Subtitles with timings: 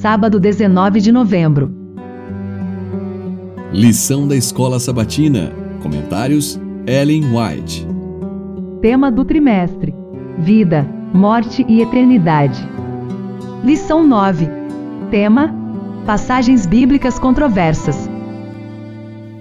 [0.00, 1.74] sábado 19 de novembro.
[3.72, 5.52] Lição da Escola Sabatina.
[5.82, 7.84] Comentários: Ellen White.
[8.80, 9.92] Tema do trimestre:
[10.38, 12.60] Vida, Morte e Eternidade.
[13.64, 14.48] Lição 9.
[15.10, 15.52] Tema:
[16.06, 18.08] Passagens bíblicas controversas.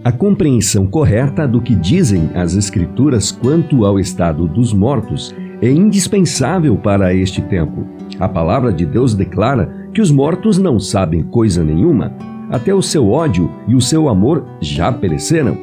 [0.04, 6.78] A compreensão correta do que dizem as Escrituras quanto ao estado dos mortos é indispensável
[6.78, 7.86] para este tempo.
[8.20, 12.14] A palavra de Deus declara que os mortos não sabem coisa nenhuma,
[12.52, 15.58] até o seu ódio e o seu amor já pereceram.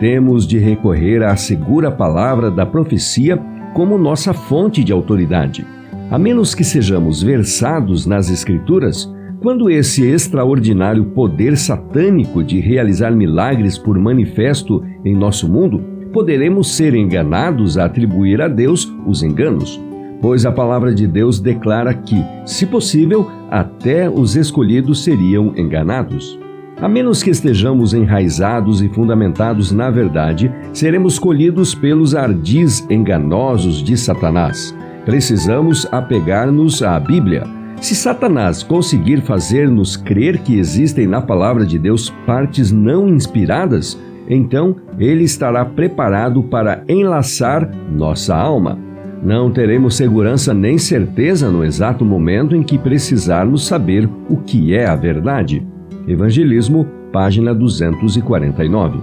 [0.00, 3.40] Temos de recorrer à segura palavra da profecia
[3.74, 5.64] como nossa fonte de autoridade.
[6.10, 9.08] A menos que sejamos versados nas Escrituras,
[9.40, 15.80] quando esse extraordinário poder satânico de realizar milagres por manifesto em nosso mundo,
[16.12, 19.80] poderemos ser enganados a atribuir a Deus os enganos.
[20.20, 26.38] Pois a palavra de Deus declara que, se possível, até os escolhidos seriam enganados.
[26.80, 33.96] A menos que estejamos enraizados e fundamentados na verdade, seremos colhidos pelos ardis enganosos de
[33.96, 34.76] Satanás.
[35.06, 37.44] Precisamos apegar-nos à Bíblia.
[37.80, 44.76] Se Satanás conseguir fazer-nos crer que existem na palavra de Deus partes não inspiradas, então
[44.98, 48.85] ele estará preparado para enlaçar nossa alma.
[49.22, 54.86] Não teremos segurança nem certeza no exato momento em que precisarmos saber o que é
[54.86, 55.66] a verdade.
[56.06, 59.00] Evangelismo, página 249.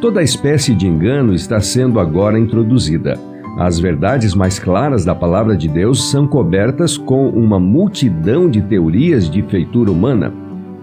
[0.00, 3.18] Toda espécie de engano está sendo agora introduzida.
[3.58, 9.28] As verdades mais claras da palavra de Deus são cobertas com uma multidão de teorias
[9.28, 10.32] de feitura humana.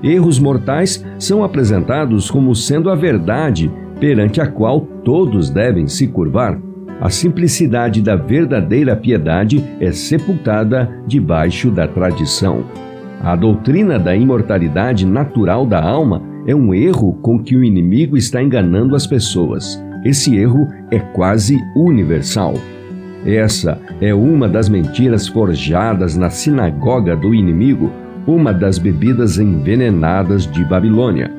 [0.03, 6.59] Erros mortais são apresentados como sendo a verdade perante a qual todos devem se curvar.
[6.99, 12.65] A simplicidade da verdadeira piedade é sepultada debaixo da tradição.
[13.21, 18.41] A doutrina da imortalidade natural da alma é um erro com que o inimigo está
[18.41, 19.79] enganando as pessoas.
[20.03, 22.55] Esse erro é quase universal.
[23.23, 27.91] Essa é uma das mentiras forjadas na sinagoga do inimigo,
[28.25, 31.31] uma das bebidas envenenadas de Babilônia.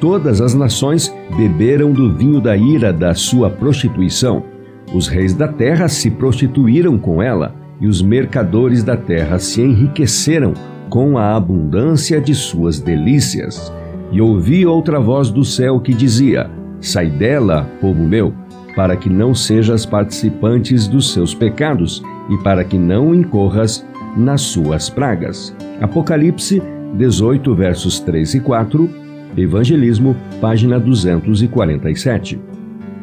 [0.00, 4.55] Todas as nações beberam do vinho da ira da sua prostituição
[4.92, 10.54] os reis da terra se prostituíram com ela, e os mercadores da terra se enriqueceram
[10.88, 13.72] com a abundância de suas delícias.
[14.12, 18.32] E ouvi outra voz do céu que dizia: Sai dela, povo meu,
[18.74, 23.84] para que não sejas participantes dos seus pecados e para que não incorras
[24.16, 25.54] nas suas pragas.
[25.80, 26.62] Apocalipse
[26.94, 28.88] 18, versos 3 e 4,
[29.36, 32.55] Evangelismo, página 247.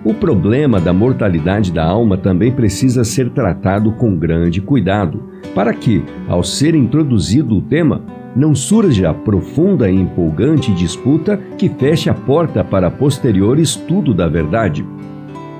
[0.05, 6.03] O problema da mortalidade da alma também precisa ser tratado com grande cuidado, para que,
[6.27, 8.01] ao ser introduzido o tema,
[8.35, 14.85] não surja profunda e empolgante disputa que feche a porta para posterior estudo da verdade.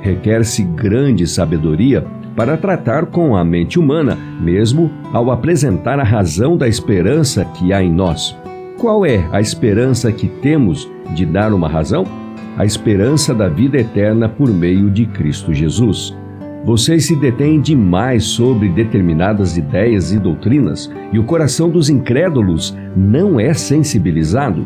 [0.02, 2.06] Requer-se grande sabedoria
[2.36, 7.82] para tratar com a mente humana, mesmo ao apresentar a razão da esperança que há
[7.82, 8.36] em nós.
[8.78, 12.23] Qual é a esperança que temos de dar uma razão?
[12.58, 16.16] A esperança da vida eterna por meio de Cristo Jesus.
[16.64, 23.40] Vocês se detêm demais sobre determinadas ideias e doutrinas e o coração dos incrédulos não
[23.40, 24.66] é sensibilizado.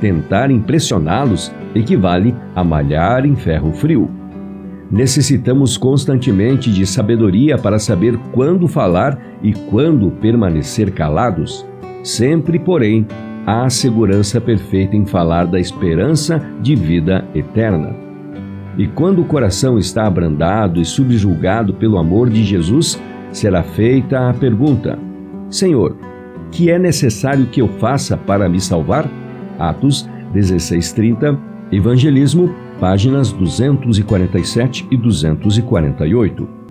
[0.00, 4.08] Tentar impressioná-los equivale a malhar em ferro frio.
[4.90, 11.66] Necessitamos constantemente de sabedoria para saber quando falar e quando permanecer calados.
[12.02, 13.06] Sempre, porém,
[13.46, 17.94] há segurança perfeita em falar da esperança de vida eterna.
[18.76, 23.00] E quando o coração está abrandado e subjulgado pelo amor de Jesus,
[23.30, 24.98] será feita a pergunta:
[25.48, 25.96] Senhor,
[26.50, 29.08] que é necessário que eu faça para me salvar?
[29.58, 31.38] Atos 16:30,
[31.70, 36.63] Evangelismo, páginas 247 e 248.